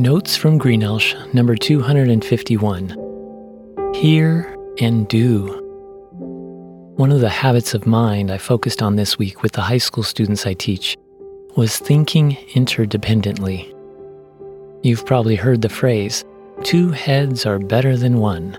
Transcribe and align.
Notes 0.00 0.34
from 0.34 0.58
Greenelsh, 0.58 1.14
number 1.34 1.54
251. 1.54 2.88
Hear 3.94 4.56
and 4.80 5.06
do. 5.08 5.46
One 6.96 7.12
of 7.12 7.20
the 7.20 7.28
habits 7.28 7.74
of 7.74 7.86
mind 7.86 8.30
I 8.30 8.38
focused 8.38 8.80
on 8.80 8.96
this 8.96 9.18
week 9.18 9.42
with 9.42 9.52
the 9.52 9.60
high 9.60 9.76
school 9.76 10.02
students 10.02 10.46
I 10.46 10.54
teach 10.54 10.96
was 11.54 11.78
thinking 11.78 12.38
interdependently. 12.54 13.70
You've 14.82 15.04
probably 15.04 15.36
heard 15.36 15.60
the 15.60 15.68
phrase, 15.68 16.24
two 16.64 16.92
heads 16.92 17.44
are 17.44 17.58
better 17.58 17.98
than 17.98 18.20
one. 18.20 18.56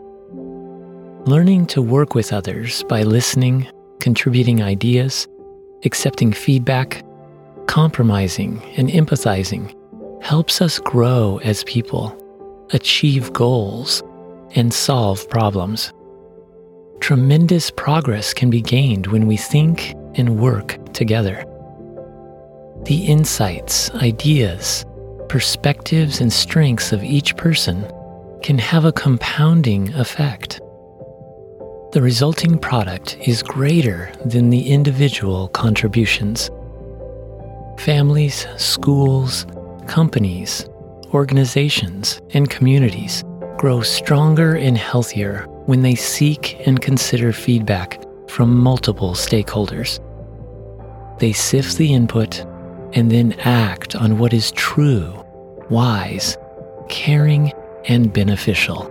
Learning 1.25 1.65
to 1.67 1.81
work 1.81 2.13
with 2.13 2.33
others 2.33 2.83
by 2.83 3.01
listening, 3.01 3.67
contributing 3.99 4.61
ideas, 4.61 5.27
accepting 5.85 6.33
feedback, 6.33 7.03
compromising, 7.65 8.61
and 8.77 8.89
empathizing 8.89 9.75
helps 10.21 10.61
us 10.61 10.79
grow 10.79 11.39
as 11.43 11.63
people, 11.63 12.15
achieve 12.71 13.33
goals, 13.33 14.03
and 14.55 14.73
solve 14.73 15.29
problems. 15.29 15.91
Tremendous 16.99 17.71
progress 17.71 18.33
can 18.33 18.49
be 18.49 18.61
gained 18.61 19.07
when 19.07 19.27
we 19.27 19.37
think 19.37 19.93
and 20.15 20.39
work 20.39 20.77
together. 20.93 21.43
The 22.83 23.05
insights, 23.07 23.89
ideas, 23.91 24.85
perspectives, 25.29 26.21
and 26.21 26.31
strengths 26.31 26.91
of 26.91 27.03
each 27.03 27.35
person 27.37 27.91
can 28.43 28.57
have 28.57 28.85
a 28.85 28.91
compounding 28.91 29.93
effect. 29.95 30.59
The 31.93 32.01
resulting 32.01 32.57
product 32.57 33.17
is 33.27 33.43
greater 33.43 34.11
than 34.25 34.49
the 34.49 34.71
individual 34.71 35.49
contributions. 35.49 36.49
Families, 37.79 38.47
schools, 38.57 39.45
companies, 39.91 40.65
organizations, 41.13 42.21
and 42.33 42.49
communities 42.49 43.25
grow 43.57 43.81
stronger 43.81 44.55
and 44.55 44.77
healthier 44.77 45.45
when 45.65 45.81
they 45.81 45.95
seek 45.95 46.65
and 46.65 46.81
consider 46.81 47.33
feedback 47.33 48.01
from 48.29 48.57
multiple 48.57 49.11
stakeholders. 49.15 49.99
They 51.19 51.33
sift 51.33 51.75
the 51.75 51.93
input 51.93 52.39
and 52.93 53.11
then 53.11 53.33
act 53.41 53.93
on 53.93 54.17
what 54.17 54.31
is 54.31 54.53
true, 54.53 55.25
wise, 55.69 56.37
caring, 56.87 57.51
and 57.89 58.13
beneficial. 58.13 58.89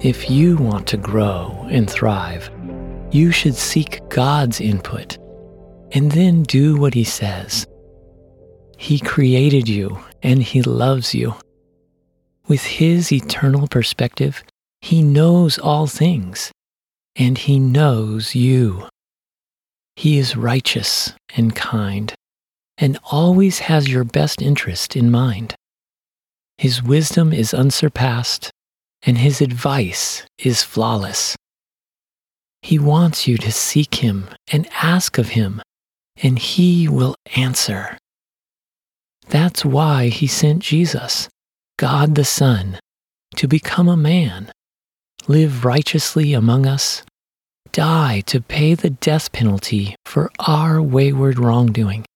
If 0.00 0.28
you 0.28 0.56
want 0.56 0.88
to 0.88 0.96
grow 0.96 1.68
and 1.70 1.88
thrive, 1.88 2.50
you 3.12 3.30
should 3.30 3.54
seek 3.54 4.00
God's 4.08 4.60
input 4.60 5.18
and 5.92 6.10
then 6.10 6.42
do 6.42 6.76
what 6.76 6.94
He 6.94 7.04
says. 7.04 7.64
He 8.78 9.00
created 9.00 9.68
you 9.68 9.98
and 10.22 10.40
He 10.40 10.62
loves 10.62 11.14
you. 11.14 11.34
With 12.46 12.62
His 12.62 13.12
eternal 13.12 13.66
perspective, 13.66 14.44
He 14.80 15.02
knows 15.02 15.58
all 15.58 15.88
things 15.88 16.52
and 17.16 17.36
He 17.36 17.58
knows 17.58 18.36
you. 18.36 18.88
He 19.96 20.16
is 20.16 20.36
righteous 20.36 21.12
and 21.36 21.54
kind 21.56 22.14
and 22.78 22.96
always 23.10 23.58
has 23.58 23.88
your 23.88 24.04
best 24.04 24.40
interest 24.40 24.94
in 24.94 25.10
mind. 25.10 25.56
His 26.56 26.80
wisdom 26.80 27.32
is 27.32 27.52
unsurpassed 27.52 28.50
and 29.02 29.18
His 29.18 29.40
advice 29.40 30.22
is 30.38 30.62
flawless. 30.62 31.34
He 32.62 32.78
wants 32.78 33.26
you 33.26 33.38
to 33.38 33.50
seek 33.50 33.96
Him 33.96 34.28
and 34.52 34.68
ask 34.82 35.18
of 35.18 35.30
Him, 35.30 35.62
and 36.22 36.38
He 36.38 36.88
will 36.88 37.16
answer. 37.36 37.98
That's 39.28 39.64
why 39.64 40.08
he 40.08 40.26
sent 40.26 40.62
Jesus, 40.62 41.28
God 41.76 42.14
the 42.14 42.24
Son, 42.24 42.78
to 43.36 43.46
become 43.46 43.88
a 43.88 43.96
man, 43.96 44.50
live 45.26 45.64
righteously 45.64 46.32
among 46.32 46.66
us, 46.66 47.02
die 47.72 48.22
to 48.26 48.40
pay 48.40 48.74
the 48.74 48.90
death 48.90 49.30
penalty 49.32 49.94
for 50.06 50.30
our 50.38 50.80
wayward 50.80 51.38
wrongdoing, 51.38 52.06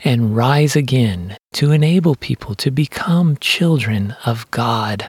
and 0.00 0.36
rise 0.36 0.76
again 0.76 1.36
to 1.54 1.72
enable 1.72 2.14
people 2.14 2.54
to 2.56 2.70
become 2.70 3.38
children 3.38 4.14
of 4.26 4.50
God. 4.50 5.06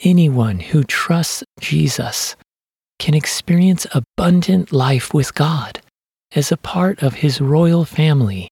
Anyone 0.00 0.58
who 0.58 0.82
trusts 0.82 1.44
Jesus 1.60 2.34
can 2.98 3.14
experience 3.14 3.86
abundant 3.94 4.72
life 4.72 5.14
with 5.14 5.34
God 5.34 5.80
as 6.34 6.50
a 6.50 6.56
part 6.56 7.02
of 7.04 7.14
his 7.14 7.40
royal 7.40 7.84
family 7.84 8.48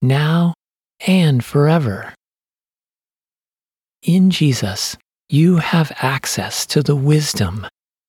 now 0.00 0.54
and 1.00 1.44
forever. 1.44 2.14
In 4.02 4.30
Jesus, 4.30 4.96
you 5.28 5.56
have 5.56 5.90
access 6.00 6.64
to 6.66 6.82
the 6.82 6.94
wisdom, 6.94 7.66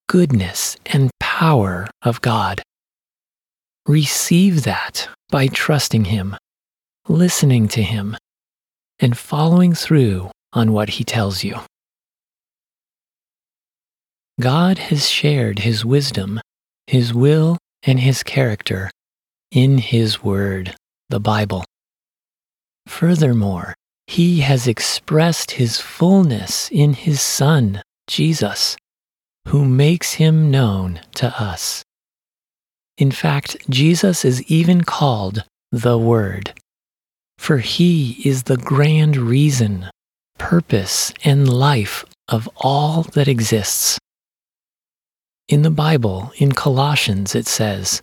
goodness, 0.08 0.78
and 0.86 1.10
power 1.20 1.88
of 2.04 2.22
God. 2.22 2.62
Receive 3.88 4.64
that 4.64 5.10
by 5.30 5.48
trusting 5.48 6.06
Him, 6.06 6.36
listening 7.08 7.68
to 7.70 7.82
Him, 7.82 8.16
and 9.00 9.18
following 9.18 9.74
through 9.74 10.30
on 10.54 10.72
what 10.74 10.90
He 10.90 11.04
tells 11.04 11.44
you. 11.44 11.60
God 14.40 14.78
has 14.78 15.10
shared 15.10 15.60
His 15.60 15.84
wisdom, 15.84 16.40
His 16.86 17.14
will, 17.14 17.58
and 17.84 18.00
His 18.00 18.22
character 18.22 18.92
in 19.52 19.80
His 19.80 20.24
Word, 20.24 20.76
the 21.10 21.20
Bible. 21.20 21.66
Furthermore, 22.88 23.76
he 24.08 24.40
has 24.40 24.68
expressed 24.68 25.52
his 25.52 25.80
fullness 25.80 26.72
in 26.72 26.94
his 26.94 27.22
Son, 27.22 27.82
Jesus, 28.08 28.78
who 29.50 29.66
makes 29.66 30.14
him 30.14 30.50
known 30.50 31.02
to 31.16 31.28
us. 31.40 31.84
In 32.98 33.12
fact, 33.12 33.58
Jesus 33.70 34.24
is 34.26 34.42
even 34.44 34.84
called 34.84 35.44
the 35.72 35.98
Word, 35.98 36.54
for 37.38 37.58
he 37.58 38.22
is 38.24 38.44
the 38.44 38.58
grand 38.58 39.18
reason, 39.18 39.90
purpose, 40.40 41.14
and 41.24 41.52
life 41.54 42.06
of 42.30 42.50
all 42.56 43.04
that 43.14 43.28
exists. 43.28 44.00
In 45.50 45.62
the 45.62 45.70
Bible, 45.70 46.32
in 46.38 46.54
Colossians, 46.54 47.36
it 47.36 47.48
says, 47.48 48.02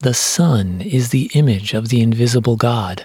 The 0.00 0.14
Son 0.14 0.80
is 0.80 1.10
the 1.10 1.30
image 1.34 1.74
of 1.74 1.88
the 1.88 2.00
invisible 2.00 2.56
God 2.56 3.04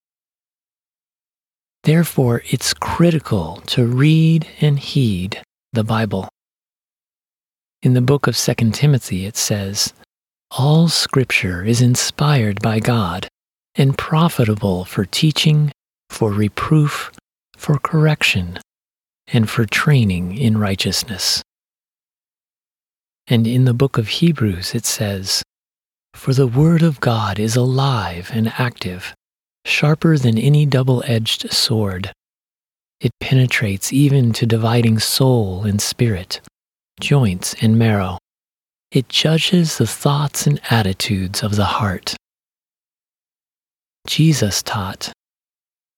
Therefore, 1.83 2.43
it's 2.45 2.75
critical 2.75 3.61
to 3.67 3.85
read 3.85 4.47
and 4.59 4.77
heed 4.77 5.41
the 5.73 5.83
Bible. 5.83 6.29
In 7.81 7.95
the 7.95 8.01
book 8.01 8.27
of 8.27 8.37
2 8.37 8.53
Timothy, 8.71 9.25
it 9.25 9.35
says, 9.35 9.91
All 10.51 10.89
scripture 10.89 11.63
is 11.63 11.81
inspired 11.81 12.61
by 12.61 12.79
God 12.79 13.27
and 13.73 13.97
profitable 13.97 14.85
for 14.85 15.05
teaching, 15.05 15.71
for 16.11 16.31
reproof, 16.31 17.11
for 17.57 17.79
correction, 17.79 18.59
and 19.27 19.49
for 19.49 19.65
training 19.65 20.37
in 20.37 20.59
righteousness. 20.59 21.41
And 23.25 23.47
in 23.47 23.65
the 23.65 23.73
book 23.73 23.97
of 23.97 24.07
Hebrews, 24.07 24.75
it 24.75 24.85
says, 24.85 25.41
For 26.13 26.33
the 26.33 26.47
word 26.47 26.83
of 26.83 26.99
God 26.99 27.39
is 27.39 27.55
alive 27.55 28.29
and 28.31 28.53
active 28.59 29.15
sharper 29.65 30.17
than 30.17 30.37
any 30.37 30.65
double 30.65 31.03
edged 31.05 31.51
sword. 31.51 32.11
It 32.99 33.11
penetrates 33.19 33.91
even 33.91 34.31
to 34.33 34.45
dividing 34.45 34.99
soul 34.99 35.63
and 35.63 35.81
spirit, 35.81 36.41
joints 36.99 37.55
and 37.61 37.77
marrow. 37.77 38.17
It 38.91 39.09
judges 39.09 39.77
the 39.77 39.87
thoughts 39.87 40.45
and 40.45 40.61
attitudes 40.69 41.41
of 41.41 41.55
the 41.55 41.65
heart. 41.65 42.15
Jesus 44.07 44.61
taught, 44.61 45.11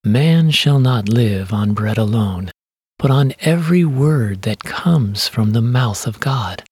Man 0.04 0.52
shall 0.52 0.80
not 0.80 1.10
live 1.10 1.54
on 1.54 1.74
bread 1.74 1.98
alone, 1.98 2.52
but 3.00 3.12
on 3.12 3.34
every 3.42 3.86
word 3.86 4.44
that 4.44 4.64
comes 4.64 5.28
from 5.28 5.52
the 5.52 5.62
mouth 5.62 6.06
of 6.06 6.20
God. 6.20 6.64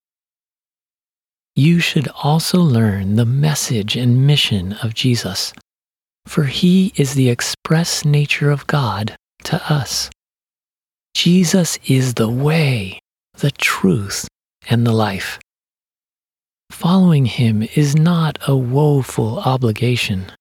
You 1.56 1.80
should 1.80 2.08
also 2.24 2.60
learn 2.60 3.16
the 3.16 3.26
message 3.26 3.98
and 3.98 4.26
mission 4.26 4.74
of 4.74 4.94
Jesus 4.94 5.54
for 6.32 6.46
he 6.46 6.94
is 6.96 7.14
the 7.14 7.30
express 7.30 8.06
nature 8.06 8.52
of 8.52 8.66
God 8.66 9.18
to 9.44 9.62
us. 9.70 10.10
Jesus 11.14 11.78
is 11.86 12.14
the 12.14 12.30
way, 12.30 13.00
the 13.40 13.52
truth, 13.52 14.30
and 14.70 14.88
the 14.88 14.94
life. 14.94 15.40
Following 16.72 17.26
him 17.26 17.68
is 17.76 17.98
not 17.98 18.38
a 18.48 18.56
woeful 18.56 19.40
obligation, 19.40 20.32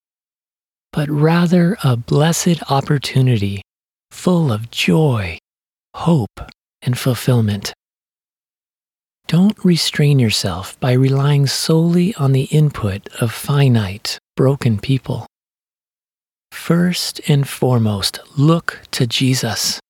but 0.92 1.10
rather 1.10 1.76
a 1.82 1.96
blessed 1.96 2.62
opportunity 2.70 3.60
full 4.12 4.52
of 4.52 4.70
joy, 4.70 5.38
hope, 5.96 6.40
and 6.82 6.96
fulfillment. 6.96 7.72
Don't 9.26 9.58
restrain 9.64 10.20
yourself 10.20 10.78
by 10.78 10.92
relying 10.92 11.48
solely 11.48 12.14
on 12.14 12.30
the 12.30 12.44
input 12.52 13.08
of 13.20 13.32
finite, 13.32 14.20
broken 14.36 14.78
people. 14.78 15.26
First 16.52 17.20
and 17.28 17.48
foremost, 17.48 18.18
look 18.36 18.80
to 18.92 19.06
Jesus. 19.06 19.80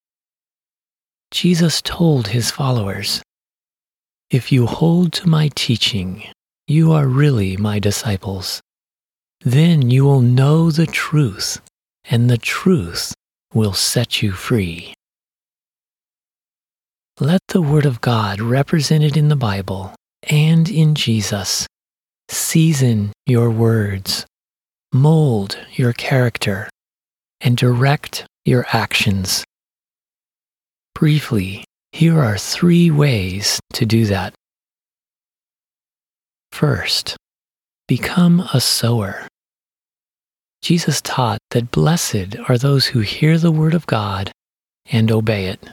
Jesus 1.31 1.81
told 1.83 2.29
his 2.29 2.51
followers, 2.51 3.23
If 4.31 4.51
you 4.51 4.67
hold 4.67 5.13
to 5.15 5.29
my 5.29 5.51
teaching, 5.55 6.25
you 6.67 6.93
are 6.93 7.07
really 7.07 7.57
my 7.57 7.79
disciples. 7.79 8.61
Then 9.43 9.91
you 9.91 10.05
will 10.05 10.21
know 10.21 10.71
the 10.71 10.87
truth, 10.87 11.61
and 12.05 12.29
the 12.29 12.39
truth 12.39 13.15
will 13.55 13.73
set 13.73 14.23
you 14.23 14.33
free. 14.33 14.95
Let 17.19 17.41
the 17.49 17.63
Word 17.63 17.87
of 17.87 18.01
God 18.01 18.41
represented 18.41 19.17
in 19.17 19.29
the 19.29 19.37
Bible 19.37 19.95
and 20.23 20.69
in 20.71 20.95
Jesus 20.95 21.67
season 22.29 23.13
your 23.27 23.51
words, 23.51 24.25
mold 24.93 25.59
your 25.73 25.93
character, 25.93 26.69
and 27.41 27.57
direct 27.57 28.27
your 28.45 28.67
actions. 28.73 29.45
Briefly, 30.95 31.65
here 31.93 32.21
are 32.21 32.39
three 32.39 32.91
ways 32.91 33.61
to 33.73 33.87
do 33.87 34.07
that. 34.07 34.35
First, 36.53 37.17
become 37.89 38.41
a 38.53 38.61
sower. 38.61 39.27
Jesus 40.63 41.01
taught 41.01 41.39
that 41.51 41.71
blessed 41.71 42.37
are 42.49 42.59
those 42.59 42.87
who 42.87 43.01
hear 43.01 43.39
the 43.39 43.53
word 43.53 43.75
of 43.75 43.87
God 43.87 44.31
and 44.87 45.11
obey 45.11 45.47
it. 45.47 45.71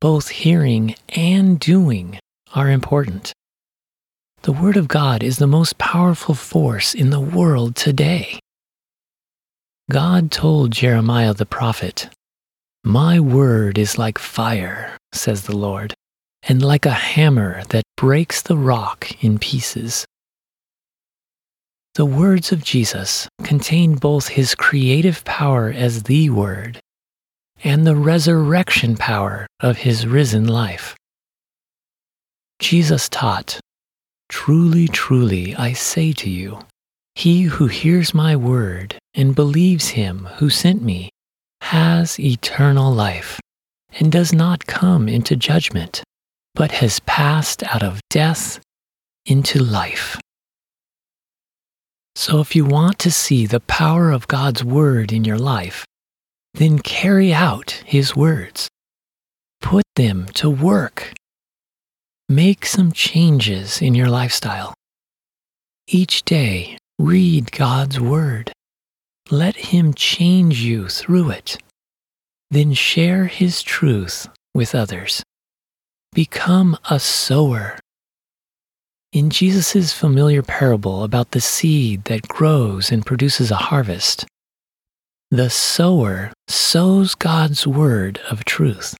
Both 0.00 0.28
hearing 0.28 0.94
and 1.08 1.58
doing 1.58 2.18
are 2.54 2.70
important. 2.70 3.32
The 4.46 4.52
Word 4.52 4.76
of 4.76 4.86
God 4.86 5.24
is 5.24 5.38
the 5.38 5.48
most 5.48 5.76
powerful 5.76 6.36
force 6.36 6.94
in 6.94 7.10
the 7.10 7.18
world 7.18 7.74
today. 7.74 8.38
God 9.90 10.30
told 10.30 10.70
Jeremiah 10.70 11.34
the 11.34 11.44
prophet, 11.44 12.08
My 12.84 13.18
word 13.18 13.76
is 13.76 13.98
like 13.98 14.18
fire, 14.18 14.96
says 15.12 15.42
the 15.42 15.56
Lord, 15.56 15.94
and 16.44 16.62
like 16.62 16.86
a 16.86 16.92
hammer 16.92 17.64
that 17.70 17.82
breaks 17.96 18.40
the 18.40 18.56
rock 18.56 19.20
in 19.20 19.40
pieces. 19.40 20.06
The 21.96 22.06
words 22.06 22.52
of 22.52 22.62
Jesus 22.62 23.28
contain 23.42 23.96
both 23.96 24.28
his 24.28 24.54
creative 24.54 25.24
power 25.24 25.72
as 25.72 26.04
the 26.04 26.30
Word 26.30 26.78
and 27.64 27.84
the 27.84 27.96
resurrection 27.96 28.96
power 28.96 29.48
of 29.58 29.78
his 29.78 30.06
risen 30.06 30.46
life. 30.46 30.94
Jesus 32.60 33.08
taught, 33.08 33.58
Truly, 34.28 34.88
truly, 34.88 35.54
I 35.54 35.72
say 35.72 36.12
to 36.12 36.30
you, 36.30 36.60
he 37.14 37.42
who 37.42 37.66
hears 37.66 38.12
my 38.12 38.36
word 38.36 38.98
and 39.14 39.34
believes 39.34 39.88
him 39.88 40.28
who 40.36 40.50
sent 40.50 40.82
me 40.82 41.10
has 41.62 42.20
eternal 42.20 42.92
life 42.92 43.40
and 43.98 44.12
does 44.12 44.32
not 44.32 44.66
come 44.66 45.08
into 45.08 45.36
judgment, 45.36 46.02
but 46.54 46.70
has 46.70 47.00
passed 47.00 47.62
out 47.64 47.82
of 47.82 48.00
death 48.10 48.60
into 49.24 49.58
life. 49.62 50.18
So, 52.14 52.40
if 52.40 52.56
you 52.56 52.64
want 52.64 52.98
to 53.00 53.10
see 53.10 53.46
the 53.46 53.60
power 53.60 54.10
of 54.10 54.28
God's 54.28 54.64
Word 54.64 55.12
in 55.12 55.24
your 55.24 55.38
life, 55.38 55.84
then 56.54 56.78
carry 56.78 57.32
out 57.32 57.82
His 57.84 58.16
words. 58.16 58.68
Put 59.60 59.84
them 59.96 60.26
to 60.34 60.48
work. 60.48 61.12
Make 62.28 62.66
some 62.66 62.92
changes 62.92 63.80
in 63.80 63.94
your 63.94 64.08
lifestyle. 64.08 64.74
Each 65.86 66.24
day, 66.24 66.76
read 66.98 67.52
God's 67.52 68.00
Word. 68.00 68.52
Let 69.30 69.56
Him 69.56 69.94
change 69.94 70.60
you 70.60 70.88
through 70.88 71.30
it. 71.30 71.58
Then 72.50 72.74
share 72.74 73.26
His 73.26 73.62
truth 73.62 74.28
with 74.54 74.74
others. 74.74 75.22
Become 76.12 76.76
a 76.90 76.98
sower 76.98 77.78
in 79.16 79.30
Jesus' 79.30 79.94
familiar 79.94 80.42
parable 80.42 81.02
about 81.02 81.30
the 81.30 81.40
seed 81.40 82.04
that 82.04 82.28
grows 82.28 82.92
and 82.92 83.06
produces 83.06 83.50
a 83.50 83.56
harvest, 83.56 84.26
the 85.30 85.48
sower 85.48 86.32
sows 86.48 87.14
God's 87.14 87.66
word 87.66 88.20
of 88.30 88.44
truth. 88.44 88.94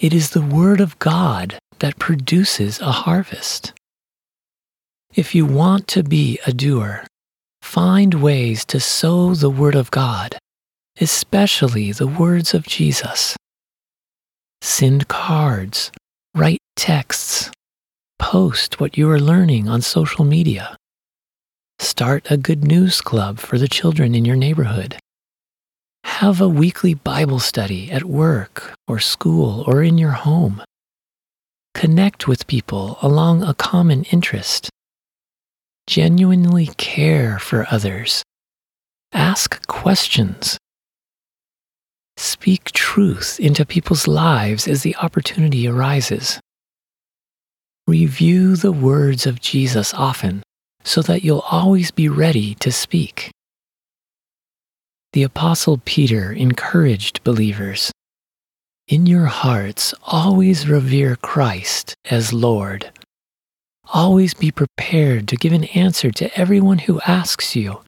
It 0.00 0.12
is 0.12 0.30
the 0.30 0.42
word 0.42 0.80
of 0.80 0.98
God 0.98 1.56
that 1.80 1.98
produces 1.98 2.80
a 2.80 2.90
harvest. 2.90 3.72
If 5.14 5.34
you 5.34 5.46
want 5.46 5.88
to 5.88 6.02
be 6.02 6.38
a 6.46 6.52
doer, 6.52 7.04
find 7.62 8.14
ways 8.14 8.64
to 8.66 8.80
sow 8.80 9.34
the 9.34 9.50
word 9.50 9.74
of 9.74 9.90
God, 9.90 10.38
especially 11.00 11.92
the 11.92 12.06
words 12.06 12.54
of 12.54 12.66
Jesus. 12.66 13.36
Send 14.60 15.08
cards, 15.08 15.90
write 16.34 16.60
texts, 16.76 17.50
Post 18.18 18.80
what 18.80 18.96
you 18.96 19.10
are 19.10 19.20
learning 19.20 19.68
on 19.68 19.82
social 19.82 20.24
media. 20.24 20.76
Start 21.78 22.30
a 22.30 22.36
good 22.36 22.64
news 22.64 23.00
club 23.00 23.38
for 23.38 23.58
the 23.58 23.68
children 23.68 24.14
in 24.14 24.24
your 24.24 24.36
neighborhood. 24.36 24.96
Have 26.04 26.40
a 26.40 26.48
weekly 26.48 26.94
Bible 26.94 27.38
study 27.38 27.90
at 27.90 28.04
work 28.04 28.72
or 28.88 28.98
school 28.98 29.64
or 29.66 29.82
in 29.82 29.98
your 29.98 30.12
home. 30.12 30.62
Connect 31.76 32.26
with 32.26 32.46
people 32.46 32.96
along 33.02 33.42
a 33.42 33.52
common 33.52 34.04
interest. 34.04 34.70
Genuinely 35.86 36.68
care 36.78 37.38
for 37.38 37.66
others. 37.70 38.22
Ask 39.12 39.66
questions. 39.66 40.56
Speak 42.16 42.72
truth 42.72 43.38
into 43.38 43.66
people's 43.66 44.08
lives 44.08 44.66
as 44.66 44.84
the 44.84 44.96
opportunity 44.96 45.68
arises. 45.68 46.40
Review 47.86 48.56
the 48.56 48.72
words 48.72 49.26
of 49.26 49.42
Jesus 49.42 49.92
often 49.92 50.42
so 50.82 51.02
that 51.02 51.24
you'll 51.24 51.44
always 51.50 51.90
be 51.90 52.08
ready 52.08 52.54
to 52.54 52.72
speak. 52.72 53.30
The 55.12 55.24
Apostle 55.24 55.82
Peter 55.84 56.32
encouraged 56.32 57.22
believers 57.22 57.92
In 58.88 59.06
your 59.06 59.26
hearts, 59.26 59.94
always 60.04 60.68
revere 60.68 61.16
Christ 61.16 61.94
as 62.04 62.32
Lord. 62.32 62.90
Always 63.92 64.34
be 64.34 64.50
prepared 64.50 65.28
to 65.28 65.36
give 65.36 65.52
an 65.52 65.64
answer 65.64 66.10
to 66.12 66.38
everyone 66.38 66.78
who 66.78 67.00
asks 67.00 67.56
you, 67.56 67.82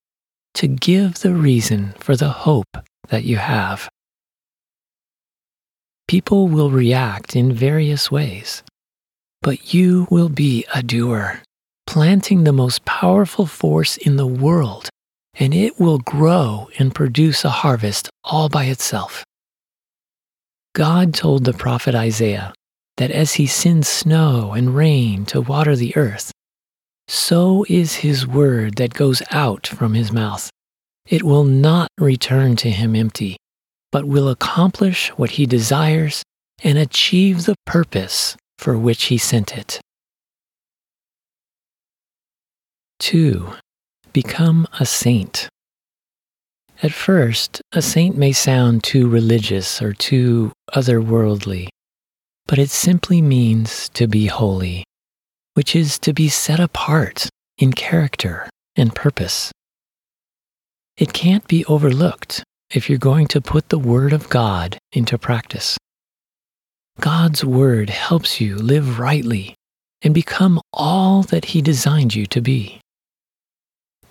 to 0.54 0.66
give 0.66 1.20
the 1.20 1.34
reason 1.34 1.94
for 1.98 2.16
the 2.16 2.30
hope 2.30 2.78
that 3.08 3.24
you 3.24 3.36
have. 3.36 3.88
People 6.06 6.48
will 6.48 6.70
react 6.70 7.36
in 7.36 7.52
various 7.52 8.10
ways 8.10 8.62
but 9.42 9.72
you 9.72 10.06
will 10.10 10.28
be 10.28 10.64
a 10.74 10.82
doer, 10.82 11.40
planting 11.86 12.44
the 12.44 12.52
most 12.52 12.84
powerful 12.84 13.46
force 13.46 13.96
in 13.96 14.16
the 14.16 14.26
world, 14.26 14.88
and 15.34 15.54
it 15.54 15.78
will 15.78 15.98
grow 15.98 16.68
and 16.78 16.94
produce 16.94 17.44
a 17.44 17.50
harvest 17.50 18.10
all 18.24 18.48
by 18.48 18.64
itself. 18.64 19.24
God 20.78 21.12
told 21.12 21.42
the 21.42 21.52
prophet 21.52 21.96
Isaiah 21.96 22.54
that 22.98 23.10
as 23.10 23.32
he 23.34 23.48
sends 23.48 23.88
snow 23.88 24.52
and 24.52 24.76
rain 24.76 25.26
to 25.26 25.40
water 25.40 25.74
the 25.74 25.96
earth, 25.96 26.30
so 27.08 27.66
is 27.68 27.96
his 28.06 28.28
word 28.28 28.76
that 28.76 28.94
goes 28.94 29.20
out 29.32 29.66
from 29.66 29.94
his 29.94 30.12
mouth. 30.12 30.50
It 31.04 31.24
will 31.24 31.42
not 31.42 31.88
return 31.98 32.54
to 32.62 32.70
him 32.70 32.94
empty, 32.94 33.38
but 33.90 34.04
will 34.04 34.28
accomplish 34.28 35.08
what 35.18 35.30
he 35.30 35.46
desires 35.46 36.22
and 36.62 36.78
achieve 36.78 37.44
the 37.44 37.56
purpose 37.66 38.36
for 38.56 38.78
which 38.78 39.06
he 39.06 39.18
sent 39.18 39.58
it. 39.58 39.80
2. 43.00 43.52
Become 44.12 44.68
a 44.78 44.86
saint. 44.86 45.48
At 46.80 46.92
first, 46.92 47.60
a 47.72 47.82
saint 47.82 48.16
may 48.16 48.32
sound 48.32 48.84
too 48.84 49.08
religious 49.08 49.82
or 49.82 49.92
too 49.92 50.52
otherworldly, 50.72 51.68
but 52.46 52.58
it 52.58 52.70
simply 52.70 53.20
means 53.20 53.88
to 53.90 54.06
be 54.06 54.26
holy, 54.26 54.84
which 55.54 55.74
is 55.74 55.98
to 56.00 56.12
be 56.12 56.28
set 56.28 56.60
apart 56.60 57.28
in 57.58 57.72
character 57.72 58.48
and 58.76 58.94
purpose. 58.94 59.50
It 60.96 61.12
can't 61.12 61.46
be 61.48 61.64
overlooked 61.64 62.44
if 62.70 62.88
you're 62.88 62.98
going 62.98 63.26
to 63.28 63.40
put 63.40 63.70
the 63.70 63.78
Word 63.78 64.12
of 64.12 64.28
God 64.28 64.78
into 64.92 65.18
practice. 65.18 65.78
God's 67.00 67.44
Word 67.44 67.90
helps 67.90 68.40
you 68.40 68.54
live 68.54 69.00
rightly 69.00 69.56
and 70.02 70.14
become 70.14 70.60
all 70.72 71.22
that 71.24 71.46
He 71.46 71.60
designed 71.60 72.14
you 72.14 72.26
to 72.26 72.40
be. 72.40 72.80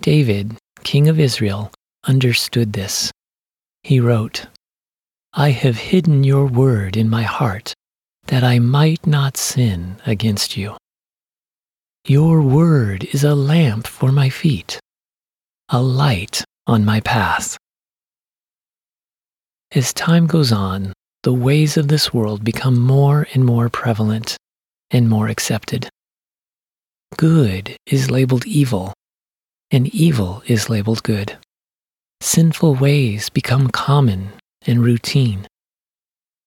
David, 0.02 0.56
king 0.84 1.08
of 1.08 1.18
Israel, 1.18 1.70
understood 2.08 2.72
this. 2.72 3.12
He 3.82 4.00
wrote, 4.00 4.46
I 5.34 5.50
have 5.50 5.76
hidden 5.76 6.24
your 6.24 6.46
word 6.46 6.96
in 6.96 7.08
my 7.08 7.22
heart 7.22 7.74
that 8.26 8.42
I 8.42 8.58
might 8.58 9.06
not 9.06 9.36
sin 9.36 9.96
against 10.06 10.56
you. 10.56 10.76
Your 12.06 12.40
word 12.42 13.04
is 13.12 13.24
a 13.24 13.34
lamp 13.34 13.86
for 13.86 14.10
my 14.10 14.30
feet, 14.30 14.80
a 15.68 15.82
light 15.82 16.42
on 16.66 16.84
my 16.84 17.00
path. 17.00 17.56
As 19.72 19.92
time 19.92 20.26
goes 20.26 20.50
on, 20.50 20.92
the 21.22 21.34
ways 21.34 21.76
of 21.76 21.88
this 21.88 22.12
world 22.14 22.42
become 22.42 22.80
more 22.80 23.26
and 23.34 23.44
more 23.44 23.68
prevalent 23.68 24.36
and 24.90 25.08
more 25.08 25.28
accepted. 25.28 25.88
Good 27.16 27.76
is 27.86 28.10
labeled 28.10 28.46
evil, 28.46 28.94
and 29.70 29.86
evil 29.88 30.42
is 30.46 30.70
labeled 30.70 31.02
good. 31.02 31.36
Sinful 32.20 32.74
ways 32.74 33.28
become 33.28 33.68
common 33.68 34.32
and 34.66 34.82
routine. 34.82 35.46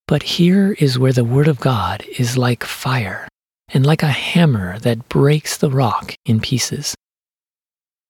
But 0.07 0.23
here 0.23 0.73
is 0.79 0.99
where 0.99 1.13
the 1.13 1.23
Word 1.23 1.47
of 1.47 1.59
God 1.59 2.03
is 2.17 2.37
like 2.37 2.63
fire 2.63 3.27
and 3.69 3.85
like 3.85 4.03
a 4.03 4.07
hammer 4.07 4.79
that 4.79 5.07
breaks 5.07 5.55
the 5.57 5.69
rock 5.69 6.13
in 6.25 6.41
pieces. 6.41 6.93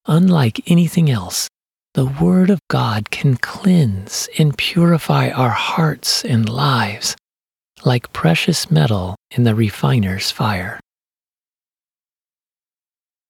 Unlike 0.08 0.62
anything 0.72 1.10
else, 1.12 1.48
the 1.94 2.08
Word 2.08 2.50
of 2.50 2.60
God 2.70 3.12
can 3.12 3.38
cleanse 3.38 4.28
and 4.40 4.58
purify 4.58 5.30
our 5.30 5.50
hearts 5.50 6.26
and 6.26 6.50
lives 6.50 7.16
like 7.86 8.14
precious 8.14 8.70
metal 8.70 9.16
in 9.32 9.44
the 9.44 9.56
refiner's 9.56 10.32
fire. 10.32 10.80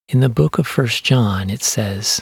In 0.10 0.20
the 0.20 0.30
book 0.30 0.58
of 0.58 0.68
1 0.68 0.88
John, 0.88 1.50
it 1.50 1.64
says, 1.64 2.22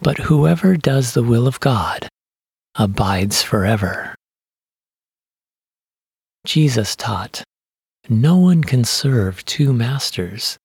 But 0.00 0.18
whoever 0.18 0.76
does 0.76 1.14
the 1.14 1.22
will 1.22 1.46
of 1.46 1.60
God 1.60 2.08
abides 2.74 3.42
forever. 3.42 4.14
Jesus 6.44 6.94
taught, 6.94 7.42
No 8.08 8.36
one 8.36 8.62
can 8.62 8.84
serve 8.84 9.44
two 9.44 9.72
masters. 9.72 10.58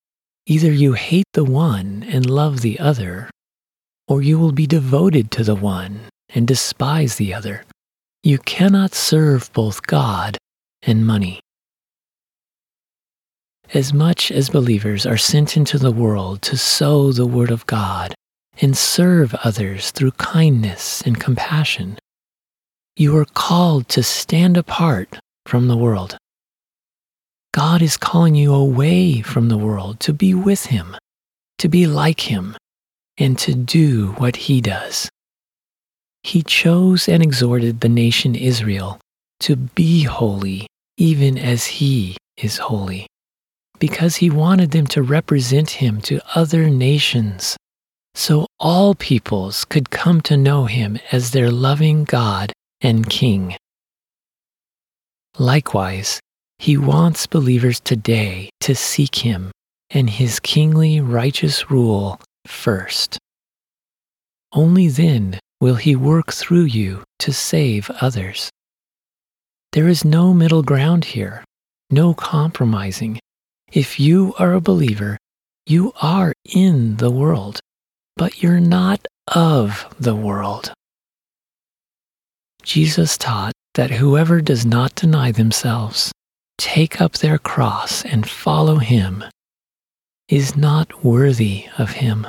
Either 0.45 0.71
you 0.71 0.93
hate 0.93 1.25
the 1.33 1.43
one 1.43 2.03
and 2.07 2.29
love 2.29 2.61
the 2.61 2.79
other, 2.79 3.29
or 4.07 4.21
you 4.21 4.37
will 4.37 4.51
be 4.51 4.67
devoted 4.67 5.31
to 5.31 5.43
the 5.43 5.55
one 5.55 6.01
and 6.29 6.47
despise 6.47 7.15
the 7.15 7.33
other. 7.33 7.63
You 8.23 8.37
cannot 8.37 8.93
serve 8.93 9.51
both 9.53 9.87
God 9.87 10.37
and 10.81 11.07
money. 11.07 11.39
As 13.73 13.93
much 13.93 14.31
as 14.31 14.49
believers 14.49 15.05
are 15.05 15.17
sent 15.17 15.55
into 15.55 15.77
the 15.77 15.91
world 15.91 16.41
to 16.43 16.57
sow 16.57 17.11
the 17.11 17.25
Word 17.25 17.51
of 17.51 17.65
God 17.65 18.13
and 18.59 18.77
serve 18.77 19.33
others 19.43 19.91
through 19.91 20.11
kindness 20.11 21.01
and 21.01 21.19
compassion, 21.19 21.97
you 22.95 23.15
are 23.17 23.25
called 23.25 23.87
to 23.89 24.03
stand 24.03 24.57
apart 24.57 25.17
from 25.45 25.67
the 25.67 25.77
world. 25.77 26.17
God 27.53 27.81
is 27.81 27.97
calling 27.97 28.35
you 28.35 28.53
away 28.53 29.21
from 29.21 29.49
the 29.49 29.57
world 29.57 29.99
to 30.01 30.13
be 30.13 30.33
with 30.33 30.67
Him, 30.67 30.95
to 31.57 31.67
be 31.67 31.85
like 31.85 32.21
Him, 32.21 32.55
and 33.17 33.37
to 33.39 33.53
do 33.53 34.13
what 34.17 34.35
He 34.35 34.61
does. 34.61 35.09
He 36.23 36.43
chose 36.43 37.09
and 37.09 37.21
exhorted 37.21 37.81
the 37.81 37.89
nation 37.89 38.35
Israel 38.35 38.99
to 39.41 39.55
be 39.55 40.03
holy, 40.03 40.67
even 40.97 41.37
as 41.37 41.65
He 41.65 42.15
is 42.37 42.57
holy, 42.57 43.07
because 43.79 44.17
He 44.17 44.29
wanted 44.29 44.71
them 44.71 44.87
to 44.87 45.01
represent 45.01 45.71
Him 45.71 45.99
to 46.01 46.21
other 46.35 46.69
nations, 46.69 47.57
so 48.15 48.45
all 48.59 48.95
peoples 48.95 49.65
could 49.65 49.89
come 49.89 50.21
to 50.21 50.37
know 50.37 50.65
Him 50.65 50.99
as 51.11 51.31
their 51.31 51.51
loving 51.51 52.03
God 52.03 52.53
and 52.81 53.09
King. 53.09 53.55
Likewise, 55.37 56.19
he 56.61 56.77
wants 56.77 57.25
believers 57.25 57.79
today 57.79 58.51
to 58.59 58.75
seek 58.75 59.15
him 59.15 59.51
and 59.89 60.07
his 60.07 60.39
kingly 60.39 61.01
righteous 61.01 61.71
rule 61.71 62.21
first. 62.45 63.17
Only 64.53 64.87
then 64.87 65.39
will 65.59 65.77
he 65.77 65.95
work 65.95 66.31
through 66.31 66.65
you 66.65 67.03
to 67.17 67.33
save 67.33 67.89
others. 67.99 68.51
There 69.71 69.87
is 69.87 70.05
no 70.05 70.35
middle 70.35 70.61
ground 70.61 71.05
here, 71.05 71.43
no 71.89 72.13
compromising. 72.13 73.19
If 73.71 73.99
you 73.99 74.35
are 74.37 74.53
a 74.53 74.61
believer, 74.61 75.17
you 75.65 75.93
are 75.99 76.31
in 76.45 76.97
the 76.97 77.09
world, 77.09 77.59
but 78.15 78.41
you're 78.41 78.59
not 78.59 79.05
of 79.27 79.93
the 79.99 80.15
world. 80.15 80.73
Jesus 82.63 83.17
taught 83.17 83.53
that 83.73 83.91
whoever 83.91 84.41
does 84.41 84.65
not 84.65 84.95
deny 84.95 85.31
themselves, 85.31 86.11
take 86.57 87.01
up 87.01 87.13
their 87.13 87.37
cross, 87.37 88.03
and 88.05 88.29
follow 88.29 88.77
him 88.77 89.23
is 90.27 90.55
not 90.55 91.03
worthy 91.03 91.65
of 91.77 91.91
him. 91.91 92.27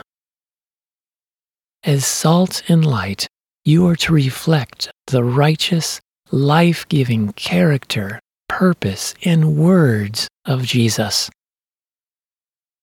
As 1.85 2.07
salt 2.07 2.63
and 2.69 2.85
light, 2.85 3.27
you 3.65 3.87
are 3.89 3.97
to 3.97 4.13
reflect 4.13 4.91
the 5.09 5.23
righteous, 5.23 6.01
life 6.31 6.89
giving 6.89 7.33
character, 7.33 8.19
purpose, 8.49 9.15
and 9.25 9.57
words 9.57 10.29
of 10.45 10.65
Jesus. 10.65 11.31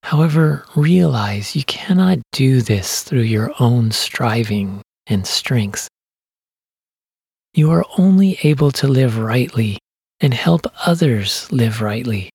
However, 0.03 0.65
realize 0.75 1.56
you 1.56 1.63
cannot 1.63 2.20
do 2.32 2.62
this 2.62 3.03
through 3.03 3.22
your 3.22 3.53
own 3.60 3.91
striving 3.91 4.82
and 5.08 5.25
strength 5.27 5.89
you 7.53 7.72
are 7.72 7.86
only 7.98 8.38
able 8.44 8.72
to 8.72 8.88
live 8.88 9.18
rightly 9.18 9.79
and 10.22 10.34
help 10.34 10.65
others 10.86 11.51
live 11.51 11.82
rightly 11.82 12.29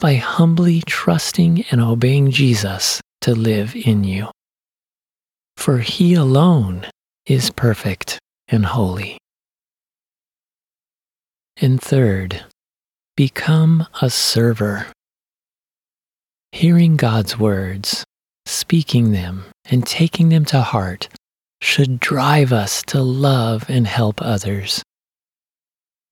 by 0.00 0.14
humbly 0.14 0.82
trusting 0.86 1.64
and 1.70 1.80
obeying 1.80 2.30
Jesus 2.30 3.00
to 3.20 3.34
live 3.34 3.76
in 3.76 4.04
you. 4.04 4.28
For 5.56 5.78
he 5.78 6.14
alone 6.14 6.86
is 7.26 7.50
perfect 7.50 8.18
and 8.48 8.64
holy. 8.66 9.18
And 11.58 11.80
third, 11.80 12.44
become 13.16 13.86
a 14.02 14.10
server. 14.10 14.86
Hearing 16.52 16.96
God's 16.96 17.38
words, 17.38 18.04
speaking 18.46 19.12
them, 19.12 19.44
and 19.70 19.86
taking 19.86 20.28
them 20.28 20.44
to 20.46 20.60
heart 20.62 21.08
should 21.60 22.00
drive 22.00 22.52
us 22.52 22.82
to 22.84 23.02
love 23.02 23.68
and 23.68 23.86
help 23.86 24.20
others. 24.22 24.82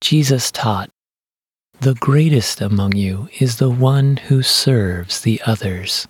Jesus 0.01 0.51
taught, 0.51 0.89
The 1.79 1.95
greatest 1.95 2.61
among 2.61 2.95
you 2.95 3.29
is 3.39 3.57
the 3.57 3.69
one 3.69 4.17
who 4.17 4.41
serves 4.43 5.21
the 5.21 5.41
others. 5.45 6.07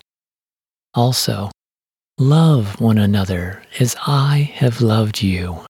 Also, 0.93 1.51
love 2.17 2.79
one 2.79 2.97
another 2.97 3.61
as 3.79 3.95
I 4.07 4.51
have 4.55 4.81
loved 4.81 5.21
you. 5.21 5.65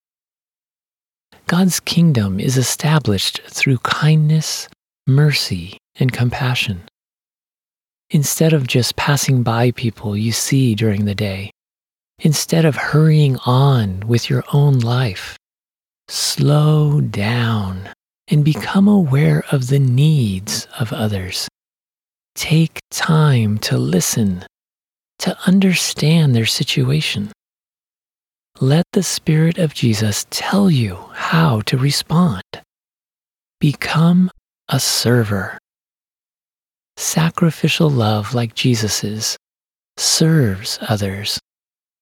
God's 1.47 1.79
kingdom 1.79 2.39
is 2.39 2.57
established 2.57 3.41
through 3.47 3.77
kindness, 3.79 4.67
mercy, 5.05 5.77
and 5.95 6.11
compassion. 6.11 6.83
Instead 8.15 8.53
of 8.53 8.65
just 8.65 8.95
passing 8.95 9.43
by 9.43 9.71
people 9.71 10.15
you 10.15 10.31
see 10.31 10.73
during 10.73 11.05
the 11.05 11.15
day, 11.15 11.51
Instead 12.19 12.63
of 12.63 12.75
hurrying 12.75 13.37
on 13.45 13.99
with 14.07 14.29
your 14.29 14.43
own 14.53 14.79
life, 14.79 15.37
slow 16.07 17.01
down 17.01 17.89
and 18.29 18.45
become 18.45 18.87
aware 18.87 19.43
of 19.51 19.67
the 19.67 19.79
needs 19.79 20.67
of 20.79 20.93
others. 20.93 21.47
Take 22.35 22.79
time 22.89 23.57
to 23.59 23.77
listen, 23.77 24.45
to 25.19 25.37
understand 25.45 26.33
their 26.33 26.45
situation. 26.45 27.31
Let 28.61 28.85
the 28.93 29.03
Spirit 29.03 29.57
of 29.57 29.73
Jesus 29.73 30.25
tell 30.29 30.71
you 30.71 30.95
how 31.13 31.61
to 31.61 31.77
respond. 31.77 32.43
Become 33.59 34.31
a 34.69 34.79
server. 34.79 35.57
Sacrificial 37.15 37.89
love 37.89 38.33
like 38.33 38.55
Jesus's 38.55 39.37
serves 39.95 40.77
others, 40.81 41.39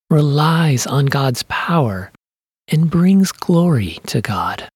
relies 0.10 0.88
on 0.88 1.05
God's 1.05 1.43
power, 1.43 2.12
and 2.67 2.89
brings 2.89 3.32
glory 3.32 4.00
to 4.08 4.22
God. 4.22 4.67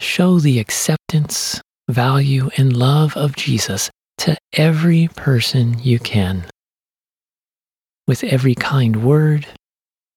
Show 0.00 0.40
the 0.40 0.58
acceptance, 0.58 1.60
value, 1.88 2.50
and 2.56 2.76
love 2.76 3.16
of 3.16 3.36
Jesus 3.36 3.90
to 4.18 4.36
every 4.54 5.06
person 5.06 5.78
you 5.78 6.00
can. 6.00 6.44
With 8.08 8.24
every 8.24 8.56
kind 8.56 9.04
word, 9.04 9.46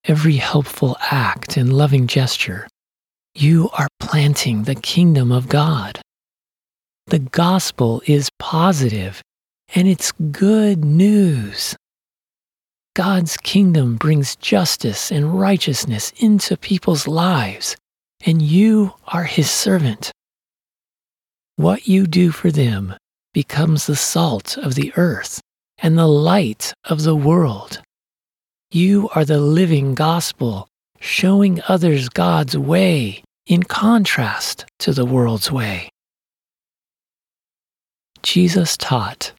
every 0.06 0.38
helpful 0.38 0.98
act 1.12 1.58
and 1.58 1.72
loving 1.72 2.08
gesture, 2.08 2.68
you 3.36 3.70
are 3.78 3.88
planting 4.00 4.64
the 4.64 4.74
kingdom 4.74 5.32
of 5.32 5.48
God. 5.48 6.02
The 7.10 7.20
gospel 7.20 8.02
is 8.06 8.30
positive 8.38 9.22
and 9.74 9.88
it's 9.88 10.12
good 10.12 10.84
news. 10.84 11.74
God's 12.96 13.38
kingdom 13.38 13.96
brings 13.96 14.36
justice 14.36 15.10
and 15.10 15.40
righteousness 15.40 16.12
into 16.18 16.58
people's 16.58 17.08
lives, 17.08 17.78
and 18.26 18.42
you 18.42 18.94
are 19.08 19.24
his 19.24 19.50
servant. 19.50 20.12
What 21.56 21.88
you 21.88 22.08
do 22.08 22.32
for 22.32 22.52
them 22.52 22.96
becomes 23.34 23.88
the 23.88 23.96
salt 23.96 24.58
of 24.58 24.76
the 24.76 24.92
earth 24.98 25.40
and 25.78 25.98
the 25.98 26.08
light 26.08 26.74
of 26.84 27.04
the 27.04 27.16
world. 27.16 27.82
You 28.70 29.08
are 29.16 29.24
the 29.24 29.40
living 29.40 29.96
gospel, 29.96 30.68
showing 31.00 31.62
others 31.70 32.10
God's 32.10 32.58
way 32.58 33.24
in 33.46 33.64
contrast 33.64 34.66
to 34.80 34.92
the 34.92 35.06
world's 35.06 35.50
way. 35.50 35.90
Jesus 38.28 38.76
taught, 38.76 39.32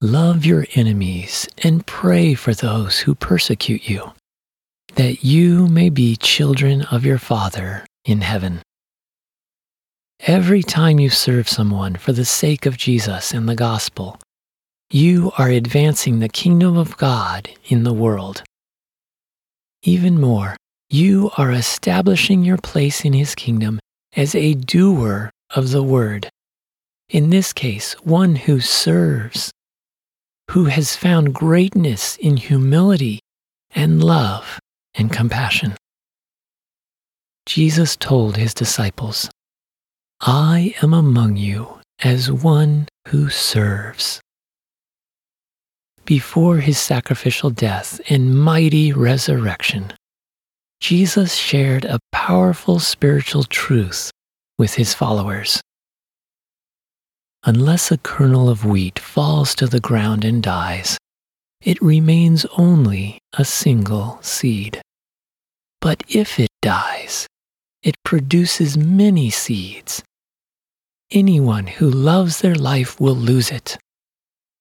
Love 0.00 0.46
your 0.46 0.64
enemies 0.74 1.46
and 1.62 1.86
pray 1.86 2.32
for 2.32 2.54
those 2.54 3.00
who 3.00 3.14
persecute 3.14 3.86
you, 3.86 4.14
that 4.94 5.22
you 5.22 5.68
may 5.68 5.90
be 5.90 6.16
children 6.16 6.80
of 6.90 7.04
your 7.04 7.18
Father 7.18 7.84
in 8.06 8.22
heaven. 8.22 8.62
Every 10.20 10.62
time 10.62 10.98
you 10.98 11.10
serve 11.10 11.50
someone 11.50 11.96
for 11.96 12.14
the 12.14 12.24
sake 12.24 12.64
of 12.64 12.78
Jesus 12.78 13.34
and 13.34 13.46
the 13.46 13.54
gospel, 13.54 14.18
you 14.88 15.30
are 15.36 15.50
advancing 15.50 16.20
the 16.20 16.30
kingdom 16.30 16.78
of 16.78 16.96
God 16.96 17.50
in 17.66 17.84
the 17.84 17.92
world. 17.92 18.42
Even 19.82 20.18
more, 20.18 20.56
you 20.88 21.30
are 21.36 21.52
establishing 21.52 22.42
your 22.42 22.56
place 22.56 23.04
in 23.04 23.12
his 23.12 23.34
kingdom 23.34 23.80
as 24.16 24.34
a 24.34 24.54
doer 24.54 25.30
of 25.54 25.72
the 25.72 25.82
word. 25.82 26.30
In 27.14 27.30
this 27.30 27.52
case, 27.52 27.92
one 28.02 28.34
who 28.34 28.58
serves, 28.58 29.52
who 30.50 30.64
has 30.64 30.96
found 30.96 31.32
greatness 31.32 32.16
in 32.16 32.36
humility 32.36 33.20
and 33.72 34.02
love 34.02 34.58
and 34.94 35.12
compassion. 35.12 35.76
Jesus 37.46 37.94
told 37.94 38.36
his 38.36 38.52
disciples, 38.52 39.30
I 40.22 40.74
am 40.82 40.92
among 40.92 41.36
you 41.36 41.78
as 42.02 42.32
one 42.32 42.88
who 43.06 43.30
serves. 43.30 44.20
Before 46.04 46.56
his 46.56 46.80
sacrificial 46.80 47.50
death 47.50 48.00
and 48.10 48.36
mighty 48.36 48.92
resurrection, 48.92 49.92
Jesus 50.80 51.36
shared 51.36 51.84
a 51.84 52.00
powerful 52.10 52.80
spiritual 52.80 53.44
truth 53.44 54.10
with 54.58 54.74
his 54.74 54.94
followers. 54.94 55.60
Unless 57.46 57.90
a 57.90 57.98
kernel 57.98 58.48
of 58.48 58.64
wheat 58.64 58.98
falls 58.98 59.54
to 59.56 59.66
the 59.66 59.80
ground 59.80 60.24
and 60.24 60.42
dies, 60.42 60.96
it 61.60 61.80
remains 61.82 62.46
only 62.56 63.18
a 63.34 63.44
single 63.44 64.18
seed. 64.22 64.80
But 65.80 66.02
if 66.08 66.40
it 66.40 66.48
dies, 66.62 67.26
it 67.82 67.96
produces 68.02 68.78
many 68.78 69.28
seeds. 69.28 70.02
Anyone 71.10 71.66
who 71.66 71.90
loves 71.90 72.40
their 72.40 72.54
life 72.54 72.98
will 72.98 73.14
lose 73.14 73.50
it, 73.50 73.76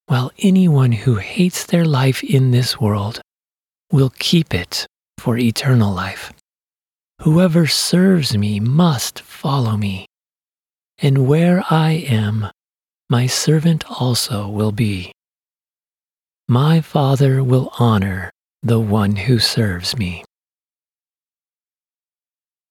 while 0.07 0.31
anyone 0.39 0.91
who 0.91 1.15
hates 1.15 1.65
their 1.65 1.85
life 1.85 2.21
in 2.21 2.51
this 2.51 2.81
world 2.81 3.21
will 3.93 4.11
keep 4.19 4.53
it 4.53 4.85
for 5.17 5.37
eternal 5.37 5.93
life. 5.93 6.33
Whoever 7.21 7.65
serves 7.65 8.37
me 8.37 8.59
must 8.59 9.21
follow 9.21 9.77
me, 9.77 10.05
and 10.97 11.25
where 11.25 11.63
I 11.69 11.91
am, 11.91 12.49
my 13.13 13.27
servant 13.27 13.83
also 14.01 14.47
will 14.47 14.71
be. 14.71 15.11
My 16.47 16.81
Father 16.81 17.43
will 17.43 17.71
honor 17.77 18.31
the 18.63 18.79
one 18.79 19.15
who 19.15 19.37
serves 19.37 19.95
me. 19.95 20.25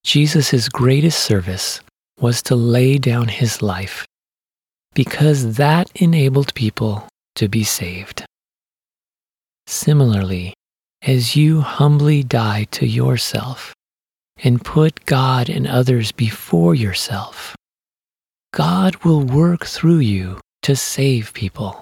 Jesus' 0.03 0.67
greatest 0.67 1.23
service 1.23 1.79
was 2.19 2.43
to 2.43 2.57
lay 2.57 2.97
down 2.97 3.29
his 3.29 3.61
life 3.61 4.05
because 4.93 5.55
that 5.55 5.89
enabled 5.95 6.53
people 6.55 7.07
to 7.35 7.47
be 7.47 7.63
saved. 7.63 8.25
Similarly, 9.65 10.53
as 11.01 11.37
you 11.37 11.61
humbly 11.61 12.21
die 12.21 12.65
to 12.71 12.85
yourself 12.85 13.73
and 14.43 14.61
put 14.61 15.05
God 15.05 15.47
and 15.47 15.65
others 15.65 16.11
before 16.11 16.75
yourself, 16.75 17.55
God 18.53 18.95
will 18.97 19.23
work 19.23 19.65
through 19.65 19.97
you 20.05 20.39
to 20.61 20.75
save 20.75 21.33
people. 21.33 21.81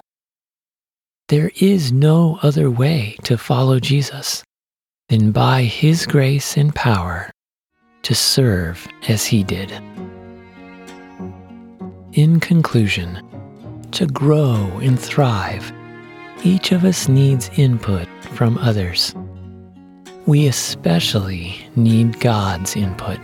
There 1.28 1.50
is 1.60 1.92
no 1.92 2.38
other 2.40 2.70
way 2.70 3.16
to 3.24 3.36
follow 3.36 3.78
Jesus 3.78 4.42
than 5.10 5.32
by 5.32 5.64
His 5.64 6.06
grace 6.06 6.56
and 6.56 6.74
power 6.74 7.30
to 8.04 8.14
serve 8.14 8.88
as 9.06 9.26
He 9.26 9.44
did. 9.44 9.70
In 12.14 12.40
conclusion, 12.40 13.20
to 13.90 14.06
grow 14.06 14.80
and 14.80 14.98
thrive, 14.98 15.70
each 16.42 16.72
of 16.72 16.86
us 16.86 17.06
needs 17.06 17.50
input 17.58 18.08
from 18.32 18.56
others. 18.56 19.14
We 20.24 20.46
especially 20.46 21.68
need 21.76 22.18
God's 22.18 22.76
input. 22.76 23.18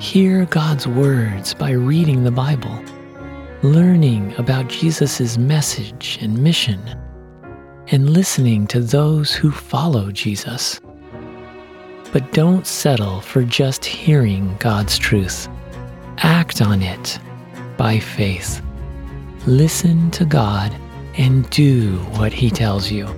Hear 0.00 0.44
God's 0.44 0.86
words 0.86 1.54
by 1.54 1.72
reading 1.72 2.22
the 2.22 2.30
Bible, 2.30 2.80
learning 3.62 4.32
about 4.38 4.68
Jesus' 4.68 5.36
message 5.36 6.20
and 6.20 6.38
mission, 6.38 6.80
and 7.88 8.10
listening 8.10 8.68
to 8.68 8.78
those 8.78 9.32
who 9.34 9.50
follow 9.50 10.12
Jesus. 10.12 10.80
But 12.12 12.32
don't 12.32 12.64
settle 12.64 13.20
for 13.20 13.42
just 13.42 13.84
hearing 13.84 14.56
God's 14.60 14.98
truth. 14.98 15.48
Act 16.18 16.62
on 16.62 16.80
it 16.80 17.18
by 17.76 17.98
faith. 17.98 18.62
Listen 19.48 20.12
to 20.12 20.24
God 20.24 20.72
and 21.16 21.50
do 21.50 21.96
what 22.14 22.32
He 22.32 22.50
tells 22.50 22.88
you. 22.88 23.08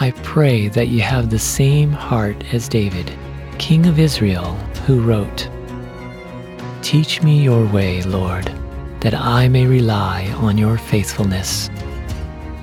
I 0.00 0.10
pray 0.22 0.68
that 0.68 0.88
you 0.88 1.00
have 1.00 1.30
the 1.30 1.38
same 1.38 1.92
heart 1.92 2.44
as 2.52 2.68
David, 2.68 3.10
King 3.56 3.86
of 3.86 3.98
Israel 3.98 4.54
who 4.86 5.00
wrote, 5.00 5.48
Teach 6.82 7.22
me 7.22 7.42
your 7.42 7.66
way, 7.66 8.02
Lord, 8.02 8.52
that 9.00 9.14
I 9.14 9.48
may 9.48 9.66
rely 9.66 10.26
on 10.36 10.58
your 10.58 10.76
faithfulness. 10.76 11.70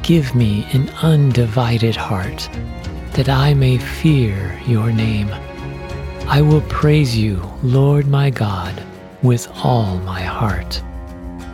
Give 0.03 0.35
me 0.35 0.67
an 0.73 0.89
undivided 1.01 1.95
heart, 1.95 2.47
that 3.13 3.27
I 3.27 3.55
may 3.55 3.79
fear 3.79 4.59
your 4.67 4.91
name. 4.91 5.29
I 6.27 6.41
will 6.41 6.61
praise 6.61 7.17
you, 7.17 7.41
Lord 7.63 8.07
my 8.07 8.29
God, 8.29 8.83
with 9.23 9.47
all 9.63 9.97
my 9.99 10.21
heart. 10.21 10.81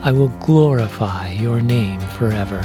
I 0.02 0.12
will 0.12 0.30
glorify 0.46 1.32
your 1.32 1.62
name 1.62 2.02
forever. 2.02 2.62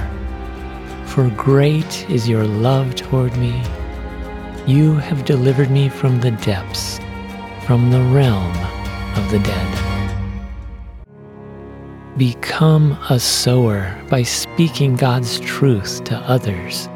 For 1.06 1.30
great 1.30 2.10
is 2.10 2.28
your 2.28 2.44
love 2.44 2.96
toward 2.96 3.36
me. 3.36 3.62
You 4.66 4.96
have 4.96 5.24
delivered 5.24 5.70
me 5.70 5.88
from 5.88 6.20
the 6.20 6.32
depths 6.32 6.98
from 7.66 7.90
the 7.90 8.02
realm 8.02 8.56
of 9.16 9.30
the 9.30 9.38
dead. 9.38 9.78
Become 12.18 12.98
a 13.08 13.20
sower 13.20 13.98
by 14.10 14.22
speaking 14.22 14.96
God's 14.96 15.38
truth 15.40 16.02
to 16.04 16.16
others. 16.16 16.88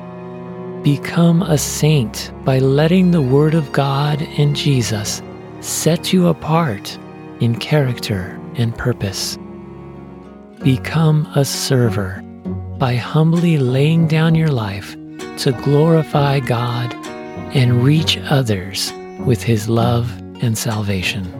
Become 0.82 1.42
a 1.42 1.56
saint 1.56 2.32
by 2.44 2.58
letting 2.58 3.10
the 3.10 3.22
Word 3.22 3.54
of 3.54 3.72
God 3.72 4.20
and 4.22 4.56
Jesus 4.56 5.22
set 5.60 6.12
you 6.12 6.26
apart 6.26 6.98
in 7.40 7.56
character 7.56 8.38
and 8.56 8.76
purpose. 8.76 9.38
Become 10.62 11.30
a 11.34 11.44
server 11.44 12.22
by 12.78 12.96
humbly 12.96 13.56
laying 13.56 14.08
down 14.08 14.34
your 14.34 14.48
life 14.48 14.96
to 15.38 15.52
glorify 15.64 16.40
God 16.40 16.92
and 17.54 17.84
reach 17.84 18.18
others 18.18 18.92
with 19.20 19.42
His 19.42 19.68
love 19.68 20.10
and 20.42 20.56
salvation. 20.56 21.35